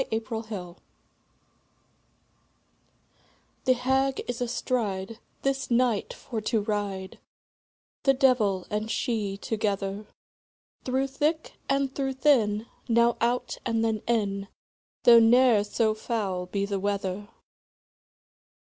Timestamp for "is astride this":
4.27-5.69